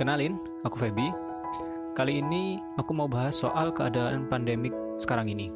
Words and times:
Kenalin, 0.00 0.40
aku 0.64 0.80
Feby. 0.80 1.12
Kali 1.92 2.24
ini 2.24 2.56
aku 2.80 2.96
mau 2.96 3.04
bahas 3.04 3.36
soal 3.36 3.68
keadaan 3.68 4.32
pandemik 4.32 4.72
sekarang 4.96 5.28
ini. 5.28 5.52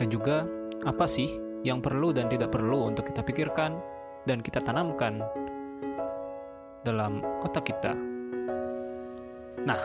Dan 0.00 0.08
juga 0.08 0.48
apa 0.88 1.04
sih 1.04 1.28
yang 1.60 1.84
perlu 1.84 2.08
dan 2.08 2.24
tidak 2.32 2.56
perlu 2.56 2.88
untuk 2.88 3.04
kita 3.12 3.20
pikirkan 3.20 3.76
dan 4.24 4.40
kita 4.40 4.64
tanamkan 4.64 5.20
dalam 6.88 7.20
otak 7.44 7.68
kita. 7.68 7.92
Nah, 9.68 9.82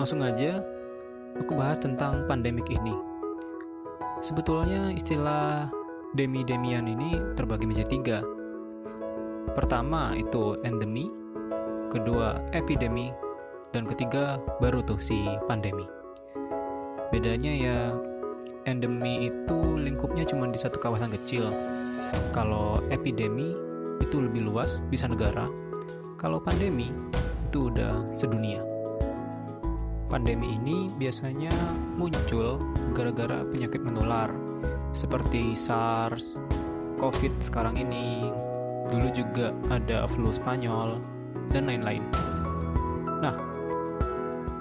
langsung 0.00 0.24
aja 0.24 0.64
aku 1.36 1.60
bahas 1.60 1.76
tentang 1.84 2.24
pandemik 2.24 2.72
ini. 2.72 2.96
Sebetulnya 4.24 4.96
istilah 4.96 5.68
demi-demian 6.16 6.88
ini 6.88 7.20
terbagi 7.36 7.68
menjadi 7.68 8.00
tiga. 8.00 8.18
Pertama 9.52 10.16
itu 10.16 10.56
endemi, 10.64 11.12
kedua 11.94 12.42
epidemi, 12.50 13.14
dan 13.70 13.86
ketiga 13.86 14.42
baru 14.58 14.82
tuh 14.82 14.98
si 14.98 15.14
pandemi. 15.46 15.86
Bedanya 17.14 17.52
ya 17.54 17.78
endemi 18.66 19.30
itu 19.30 19.58
lingkupnya 19.78 20.26
cuma 20.26 20.50
di 20.50 20.58
satu 20.58 20.82
kawasan 20.82 21.14
kecil. 21.14 21.46
Kalau 22.34 22.82
epidemi 22.90 23.54
itu 24.02 24.16
lebih 24.18 24.50
luas, 24.50 24.82
bisa 24.90 25.06
negara. 25.06 25.46
Kalau 26.18 26.42
pandemi 26.42 26.90
itu 27.46 27.70
udah 27.70 28.10
sedunia. 28.10 28.58
Pandemi 30.10 30.58
ini 30.58 30.90
biasanya 30.98 31.50
muncul 31.94 32.58
gara-gara 32.94 33.42
penyakit 33.46 33.82
menular 33.82 34.30
seperti 34.94 35.58
SARS, 35.58 36.38
COVID 37.02 37.42
sekarang 37.42 37.74
ini, 37.74 38.30
dulu 38.86 39.10
juga 39.10 39.50
ada 39.74 40.06
flu 40.06 40.30
Spanyol, 40.30 41.13
dan 41.50 41.68
lain-lain. 41.68 42.04
Nah, 43.20 43.34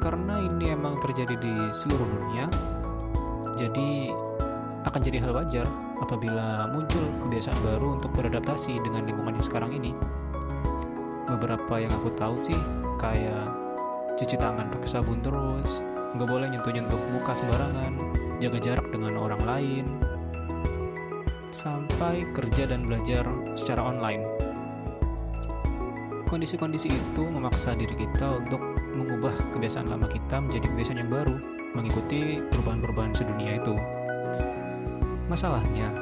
karena 0.03 0.43
ini 0.43 0.75
emang 0.75 0.99
terjadi 0.99 1.35
di 1.39 1.53
seluruh 1.71 2.07
dunia, 2.07 2.45
jadi 3.55 4.11
akan 4.83 4.99
jadi 4.99 5.23
hal 5.23 5.31
wajar 5.31 5.67
apabila 6.03 6.67
muncul 6.67 7.03
kebiasaan 7.23 7.55
baru 7.63 7.95
untuk 7.95 8.11
beradaptasi 8.19 8.75
dengan 8.83 9.07
lingkungan 9.07 9.39
yang 9.39 9.47
sekarang 9.47 9.71
ini. 9.71 9.95
Beberapa 11.31 11.79
yang 11.79 11.91
aku 12.03 12.11
tahu 12.19 12.35
sih 12.35 12.59
kayak 12.99 13.47
cuci 14.19 14.35
tangan 14.35 14.67
pakai 14.69 14.89
sabun 14.91 15.23
terus, 15.23 15.81
nggak 16.13 16.27
boleh 16.27 16.51
nyentuh-nyentuh 16.51 16.99
muka 17.15 17.31
sembarangan, 17.33 17.95
jaga 18.43 18.59
jarak 18.59 18.87
dengan 18.91 19.17
orang 19.17 19.41
lain, 19.47 19.85
sampai 21.49 22.27
kerja 22.35 22.67
dan 22.67 22.85
belajar 22.85 23.23
secara 23.55 23.81
online. 23.81 24.52
Kondisi-kondisi 26.33 26.89
itu 26.89 27.29
memaksa 27.29 27.77
diri 27.77 27.93
kita 27.93 28.41
untuk 28.41 28.57
mengubah 28.97 29.37
kebiasaan 29.53 29.85
lama 29.85 30.09
kita 30.09 30.41
menjadi 30.41 30.65
kebiasaan 30.65 30.99
yang 31.05 31.13
baru, 31.13 31.37
mengikuti 31.77 32.41
perubahan-perubahan 32.49 33.13
sedunia 33.13 33.61
itu. 33.61 33.77
Masalahnya, 35.29 35.93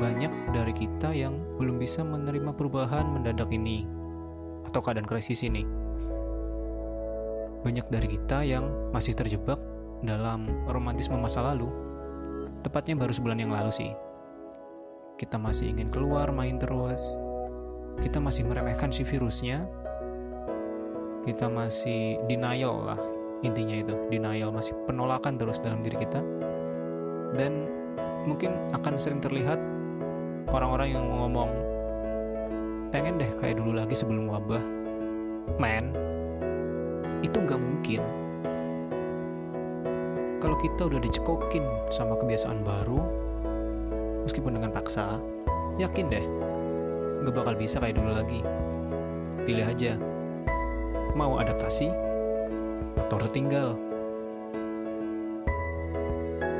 banyak 0.00 0.32
dari 0.56 0.72
kita 0.72 1.12
yang 1.12 1.36
belum 1.60 1.76
bisa 1.76 2.00
menerima 2.00 2.56
perubahan 2.56 3.04
mendadak 3.04 3.52
ini 3.52 3.84
atau 4.64 4.80
keadaan 4.80 5.04
krisis 5.04 5.44
ini. 5.44 5.68
Banyak 7.68 7.84
dari 7.92 8.08
kita 8.08 8.40
yang 8.48 8.64
masih 8.96 9.12
terjebak 9.12 9.60
dalam 10.08 10.48
romantisme 10.72 11.20
masa 11.20 11.44
lalu. 11.44 11.68
Tepatnya 12.64 12.96
baru 12.96 13.12
sebulan 13.12 13.44
yang 13.44 13.52
lalu 13.52 13.76
sih. 13.76 13.92
Kita 15.20 15.36
masih 15.36 15.76
ingin 15.76 15.92
keluar 15.92 16.32
main 16.32 16.56
terus, 16.56 17.20
kita 17.98 18.22
masih 18.22 18.46
meremehkan 18.46 18.94
si 18.94 19.02
virusnya. 19.02 19.66
Kita 21.26 21.50
masih 21.50 22.16
denial 22.24 22.88
lah 22.88 23.00
intinya 23.44 23.76
itu. 23.76 23.94
Denial 24.08 24.54
masih 24.54 24.72
penolakan 24.86 25.36
terus 25.36 25.58
dalam 25.58 25.82
diri 25.82 25.98
kita. 25.98 26.22
Dan 27.36 27.68
mungkin 28.24 28.54
akan 28.72 28.96
sering 28.96 29.20
terlihat 29.20 29.60
orang-orang 30.48 30.96
yang 30.96 31.04
ngomong 31.04 31.50
pengen 32.88 33.20
deh 33.20 33.28
kayak 33.42 33.60
dulu 33.60 33.76
lagi 33.76 33.92
sebelum 33.92 34.30
wabah. 34.32 34.62
Man 35.60 35.92
itu 37.20 37.36
nggak 37.36 37.60
mungkin. 37.60 38.00
Kalau 40.38 40.54
kita 40.62 40.86
udah 40.86 41.02
dicekokin 41.02 41.66
sama 41.90 42.14
kebiasaan 42.14 42.62
baru 42.62 43.02
meskipun 44.22 44.54
dengan 44.54 44.70
paksa 44.70 45.18
yakin 45.82 46.06
deh 46.06 46.26
nggak 47.22 47.34
bakal 47.34 47.54
bisa 47.58 47.82
kayak 47.82 47.98
dulu 47.98 48.12
lagi. 48.14 48.40
Pilih 49.42 49.64
aja, 49.64 49.96
mau 51.16 51.40
adaptasi 51.40 51.88
atau 53.08 53.16
tertinggal. 53.26 53.74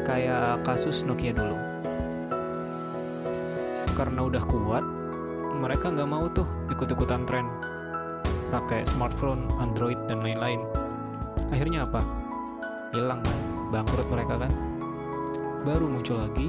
Kayak 0.08 0.64
kasus 0.64 1.04
Nokia 1.04 1.36
dulu. 1.36 1.56
Karena 3.92 4.20
udah 4.24 4.42
kuat, 4.48 4.84
mereka 5.58 5.92
nggak 5.92 6.08
mau 6.08 6.30
tuh 6.32 6.46
ikut-ikutan 6.72 7.26
tren. 7.28 7.46
Pakai 8.48 8.88
smartphone, 8.88 9.44
Android, 9.60 10.00
dan 10.08 10.24
lain-lain. 10.24 10.64
Akhirnya 11.52 11.84
apa? 11.84 12.00
Hilang 12.96 13.20
kan? 13.20 13.38
Bangkrut 13.68 14.08
mereka 14.08 14.48
kan? 14.48 14.52
Baru 15.68 15.92
muncul 15.92 16.24
lagi 16.24 16.48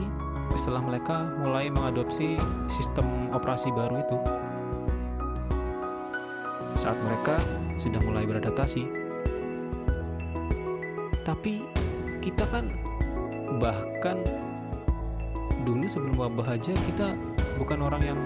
setelah 0.58 0.82
mereka 0.82 1.26
mulai 1.42 1.70
mengadopsi 1.70 2.38
sistem 2.72 3.30
operasi 3.34 3.70
baru 3.74 4.02
itu. 4.02 4.18
Saat 6.80 6.98
mereka 7.04 7.36
sudah 7.76 8.00
mulai 8.06 8.24
beradaptasi. 8.24 8.88
Tapi 11.28 11.62
kita 12.24 12.46
kan 12.50 12.72
bahkan 13.60 14.22
dulu 15.68 15.86
sebelum 15.86 16.16
wabah 16.18 16.56
aja 16.56 16.74
kita 16.88 17.14
bukan 17.60 17.84
orang 17.84 18.02
yang 18.02 18.20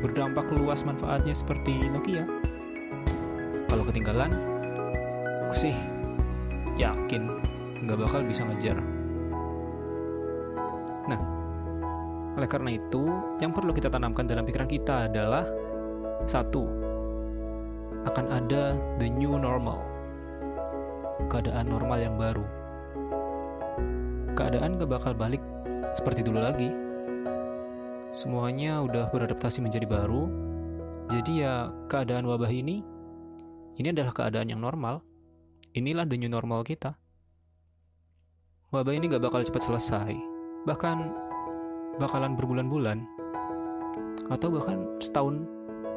berdampak 0.00 0.48
luas 0.56 0.82
manfaatnya 0.82 1.32
seperti 1.36 1.76
Nokia. 1.92 2.24
Kalau 3.70 3.86
ketinggalan, 3.86 4.34
aku 5.46 5.54
sih 5.54 5.74
yakin 6.80 7.28
nggak 7.84 7.98
bakal 8.00 8.20
bisa 8.26 8.42
ngejar. 8.48 8.76
Nah, 11.06 11.39
oleh 12.38 12.48
karena 12.48 12.76
itu, 12.78 13.02
yang 13.42 13.50
perlu 13.50 13.74
kita 13.74 13.90
tanamkan 13.90 14.26
dalam 14.28 14.46
pikiran 14.46 14.70
kita 14.70 15.10
adalah 15.10 15.46
satu, 16.28 16.68
akan 18.06 18.26
ada 18.30 18.78
the 19.02 19.08
new 19.08 19.34
normal, 19.34 19.82
keadaan 21.26 21.66
normal 21.68 21.98
yang 21.98 22.14
baru. 22.14 22.46
Keadaan 24.38 24.78
gak 24.78 24.90
bakal 24.90 25.12
balik 25.12 25.42
seperti 25.92 26.22
dulu 26.22 26.38
lagi. 26.38 26.70
Semuanya 28.14 28.82
udah 28.82 29.10
beradaptasi 29.10 29.62
menjadi 29.62 29.86
baru, 29.86 30.26
jadi 31.10 31.32
ya 31.34 31.54
keadaan 31.90 32.26
wabah 32.26 32.50
ini, 32.50 32.82
ini 33.78 33.88
adalah 33.90 34.14
keadaan 34.14 34.50
yang 34.50 34.62
normal. 34.62 35.02
Inilah 35.74 36.06
the 36.06 36.18
new 36.18 36.30
normal 36.30 36.66
kita. 36.66 36.98
Wabah 38.70 38.94
ini 38.94 39.10
gak 39.10 39.22
bakal 39.22 39.42
cepat 39.42 39.66
selesai. 39.66 40.14
Bahkan 40.66 41.29
bakalan 41.98 42.38
berbulan-bulan. 42.38 43.08
Atau 44.30 44.54
bahkan 44.54 44.86
setahun 45.02 45.42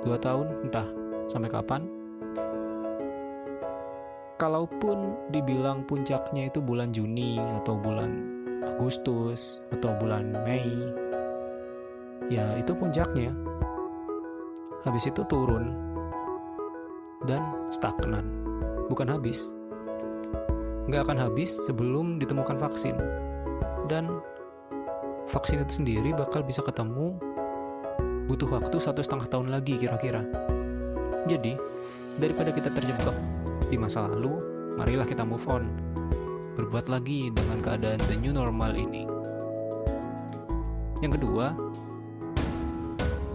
dua 0.01 0.17
tahun 0.17 0.47
entah 0.65 0.87
sampai 1.29 1.51
kapan. 1.51 1.85
Kalaupun 4.41 5.29
dibilang 5.29 5.85
puncaknya 5.85 6.49
itu 6.49 6.59
bulan 6.59 6.89
Juni 6.89 7.37
atau 7.61 7.77
bulan 7.77 8.11
Agustus 8.63 9.61
atau 9.69 9.93
bulan 10.01 10.33
Mei 10.43 10.67
ya 12.31 12.57
itu 12.59 12.71
puncaknya. 12.75 13.31
Habis 14.83 15.07
itu 15.07 15.23
turun 15.27 15.71
dan 17.23 17.43
stagnan. 17.71 18.27
Bukan 18.91 19.07
habis. 19.07 19.55
Nggak 20.91 21.07
akan 21.07 21.17
habis 21.19 21.55
sebelum 21.63 22.19
ditemukan 22.19 22.59
vaksin. 22.59 22.95
Dan 23.87 24.19
vaksin 25.31 25.63
itu 25.63 25.83
sendiri 25.83 26.11
bakal 26.11 26.43
bisa 26.43 26.59
ketemu 26.65 27.15
butuh 28.27 28.47
waktu 28.47 28.79
satu 28.79 29.03
setengah 29.03 29.27
tahun 29.27 29.47
lagi 29.51 29.75
kira-kira. 29.79 30.23
Jadi, 31.27 31.55
daripada 32.19 32.51
kita 32.51 32.71
terjebak 32.71 33.15
di 33.67 33.75
masa 33.79 34.07
lalu, 34.07 34.39
marilah 34.75 35.07
kita 35.07 35.23
move 35.23 35.43
on. 35.47 35.67
Berbuat 36.53 36.87
lagi 36.87 37.33
dengan 37.33 37.59
keadaan 37.59 37.99
the 38.07 38.15
new 38.19 38.31
normal 38.35 38.71
ini. 38.75 39.07
Yang 41.03 41.19
kedua, 41.19 41.51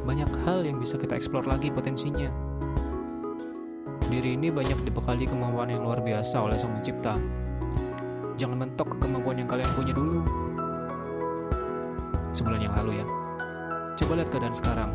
banyak 0.09 0.31
hal 0.49 0.65
yang 0.65 0.81
bisa 0.81 0.97
kita 0.97 1.21
eksplor 1.21 1.45
lagi 1.45 1.69
potensinya. 1.69 2.33
Diri 4.09 4.41
ini 4.41 4.49
banyak 4.49 4.89
dibekali 4.89 5.29
kemampuan 5.29 5.69
yang 5.69 5.85
luar 5.85 6.01
biasa 6.01 6.49
oleh 6.49 6.57
Sang 6.57 6.73
Pencipta. 6.73 7.13
Jangan 8.41 8.57
mentok 8.65 8.97
kemampuan 8.97 9.37
yang 9.37 9.51
kalian 9.51 9.69
punya 9.77 9.93
dulu, 9.93 10.48
sebulan 12.39 12.63
yang 12.63 12.75
lalu 12.79 13.03
ya. 13.03 13.07
Coba 13.99 14.23
lihat 14.23 14.31
keadaan 14.31 14.55
sekarang 14.55 14.91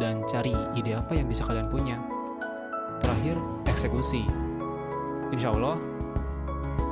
dan 0.00 0.24
cari 0.24 0.56
ide 0.72 0.96
apa 0.96 1.12
yang 1.12 1.28
bisa 1.28 1.44
kalian 1.44 1.68
punya. 1.68 2.00
Terakhir, 3.04 3.36
eksekusi. 3.68 4.24
Insya 5.30 5.52
Allah 5.52 5.76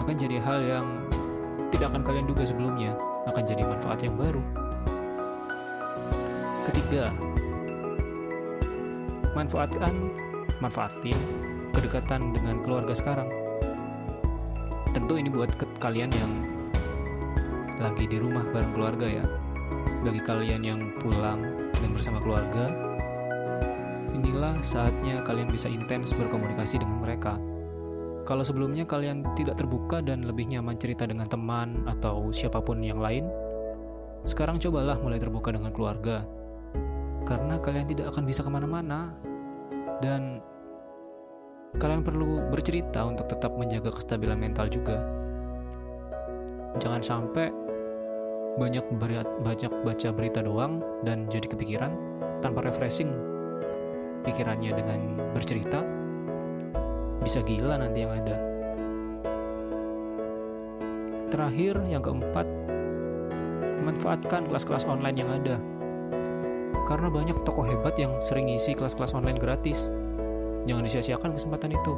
akan 0.05 0.15
jadi 0.15 0.37
hal 0.45 0.61
yang 0.61 0.87
tidak 1.73 1.97
akan 1.97 2.03
kalian 2.05 2.27
duga 2.29 2.45
sebelumnya, 2.45 2.93
akan 3.25 3.43
jadi 3.49 3.63
manfaat 3.65 4.05
yang 4.05 4.15
baru. 4.21 4.45
Ketiga, 6.69 7.09
manfaatkan, 9.33 9.93
manfaatin 10.61 11.17
kedekatan 11.73 12.37
dengan 12.37 12.61
keluarga 12.61 12.93
sekarang. 12.93 13.29
Tentu 14.93 15.17
ini 15.17 15.33
buat 15.33 15.49
kalian 15.81 16.13
yang 16.13 16.33
lagi 17.79 18.05
di 18.11 18.19
rumah 18.19 18.43
bareng 18.51 18.73
keluarga 18.75 19.07
ya. 19.07 19.25
Bagi 20.03 20.23
kalian 20.23 20.63
yang 20.63 20.81
pulang 21.03 21.71
dan 21.75 21.91
bersama 21.95 22.23
keluarga, 22.23 22.71
inilah 24.15 24.59
saatnya 24.63 25.23
kalian 25.23 25.51
bisa 25.51 25.67
intens 25.67 26.15
berkomunikasi 26.15 26.79
dengan 26.83 27.03
mereka. 27.03 27.39
Kalau 28.29 28.45
sebelumnya 28.45 28.85
kalian 28.85 29.25
tidak 29.35 29.57
terbuka 29.57 30.05
dan 30.05 30.23
lebih 30.23 30.47
nyaman 30.53 30.77
cerita 30.77 31.09
dengan 31.09 31.25
teman 31.25 31.89
atau 31.89 32.29
siapa 32.29 32.61
pun 32.61 32.85
yang 32.85 33.01
lain, 33.01 33.25
sekarang 34.29 34.61
cobalah 34.61 35.01
mulai 35.01 35.17
terbuka 35.17 35.49
dengan 35.55 35.73
keluarga. 35.73 36.29
Karena 37.25 37.57
kalian 37.57 37.89
tidak 37.89 38.13
akan 38.13 38.29
bisa 38.29 38.45
ke 38.45 38.51
mana-mana, 38.53 39.17
dan 40.05 40.45
kalian 41.77 42.05
perlu 42.05 42.49
bercerita 42.49 43.05
untuk 43.05 43.29
tetap 43.29 43.53
menjaga 43.57 43.93
kestabilan 43.93 44.39
mental 44.39 44.69
juga. 44.69 45.01
Jangan 46.79 47.03
sampai 47.03 47.68
banyak 48.59 48.85
banyak 49.41 49.73
baca 49.87 50.09
berita 50.11 50.43
doang 50.43 50.83
dan 51.07 51.31
jadi 51.31 51.47
kepikiran 51.47 51.95
tanpa 52.43 52.67
refreshing 52.67 53.15
pikirannya 54.27 54.75
dengan 54.75 55.01
bercerita 55.33 55.81
bisa 57.23 57.43
gila 57.43 57.79
nanti 57.79 58.03
yang 58.07 58.15
ada. 58.15 58.37
Terakhir, 61.29 61.77
yang 61.93 62.01
keempat, 62.01 62.47
manfaatkan 63.85 64.49
kelas-kelas 64.49 64.89
online 64.89 65.19
yang 65.21 65.29
ada. 65.29 65.61
Karena 66.89 67.13
banyak 67.13 67.37
tokoh 67.45 67.69
hebat 67.69 68.01
yang 68.01 68.17
sering 68.17 68.49
ngisi 68.49 68.73
kelas-kelas 68.73 69.13
online 69.13 69.37
gratis. 69.37 69.93
Jangan 70.65 70.89
disia-siakan 70.89 71.37
kesempatan 71.37 71.77
itu. 71.77 71.95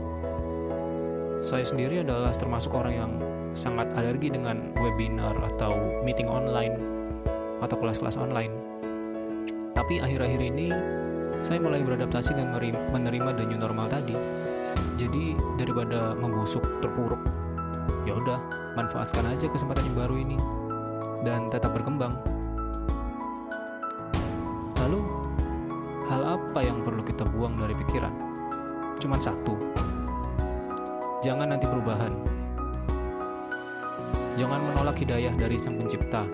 Saya 1.41 1.63
sendiri 1.63 2.03
adalah 2.03 2.35
termasuk 2.35 2.75
orang 2.75 2.95
yang 2.99 3.13
sangat 3.53 3.91
alergi 3.99 4.31
dengan 4.31 4.71
webinar 4.79 5.35
atau 5.55 6.03
meeting 6.07 6.31
online 6.31 6.79
atau 7.61 7.77
kelas-kelas 7.77 8.17
online. 8.17 8.53
Tapi 9.75 10.01
akhir-akhir 10.03 10.41
ini 10.41 10.69
saya 11.41 11.59
mulai 11.59 11.81
beradaptasi 11.81 12.37
dan 12.37 12.53
menerima 12.93 13.31
the 13.37 13.45
new 13.49 13.59
normal 13.59 13.89
tadi. 13.89 14.15
Jadi 15.01 15.33
daripada 15.57 16.13
membusuk 16.13 16.61
terpuruk, 16.85 17.21
ya 18.05 18.17
udah 18.17 18.39
manfaatkan 18.77 19.25
aja 19.33 19.49
kesempatan 19.49 19.89
yang 19.89 19.97
baru 19.97 20.15
ini 20.21 20.39
dan 21.25 21.49
tetap 21.49 21.73
berkembang. 21.73 22.17
Lalu, 24.81 25.01
hal 26.09 26.23
apa 26.37 26.61
yang 26.65 26.81
perlu 26.85 27.01
kita 27.05 27.25
buang 27.33 27.57
dari 27.57 27.73
pikiran? 27.77 28.13
Cuma 29.01 29.17
satu. 29.17 29.57
Jangan 31.21 31.57
nanti 31.57 31.69
perubahan. 31.69 32.40
Jangan 34.41 34.73
menolak 34.73 34.97
hidayah 34.97 35.37
dari 35.37 35.61
Sang 35.61 35.77
Pencipta. 35.77 36.25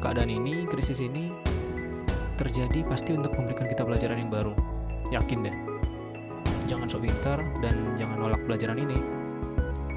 Keadaan 0.00 0.32
ini, 0.32 0.64
krisis 0.64 1.04
ini, 1.04 1.28
terjadi 2.40 2.80
pasti 2.88 3.12
untuk 3.12 3.36
memberikan 3.36 3.68
kita 3.68 3.84
pelajaran 3.84 4.24
yang 4.24 4.32
baru. 4.32 4.56
Yakin 5.12 5.44
deh. 5.44 5.56
Jangan 6.72 6.88
sok 6.88 7.04
pintar 7.04 7.44
dan 7.60 7.76
jangan 8.00 8.24
nolak 8.24 8.40
pelajaran 8.48 8.80
ini. 8.80 8.96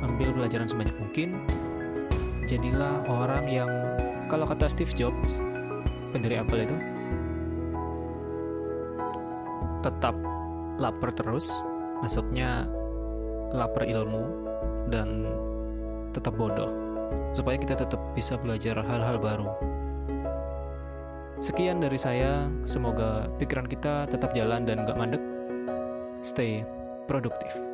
Ambil 0.03 0.35
pelajaran 0.35 0.67
sebanyak 0.67 0.99
mungkin. 0.99 1.39
Jadilah 2.43 3.07
orang 3.07 3.47
yang, 3.47 3.71
kalau 4.27 4.43
kata 4.43 4.67
Steve 4.67 4.91
Jobs, 4.91 5.39
pendiri 6.11 6.43
Apple 6.43 6.59
itu, 6.59 6.75
tetap 9.79 10.19
lapar 10.75 11.15
terus, 11.15 11.47
masuknya 12.03 12.67
lapar 13.55 13.87
ilmu 13.87 14.27
dan 14.91 15.23
tetap 16.15 16.39
bodoh, 16.39 16.71
supaya 17.35 17.59
kita 17.59 17.75
tetap 17.75 17.99
bisa 18.15 18.39
belajar 18.39 18.79
hal-hal 18.79 19.19
baru. 19.19 19.51
Sekian 21.43 21.83
dari 21.83 21.99
saya, 21.99 22.47
semoga 22.63 23.27
pikiran 23.35 23.67
kita 23.67 24.07
tetap 24.07 24.31
jalan 24.31 24.63
dan 24.63 24.87
gak 24.87 24.95
mandek. 24.95 25.23
Stay 26.23 26.63
produktif. 27.11 27.55